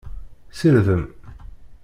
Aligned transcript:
Sirdem! 0.51 1.13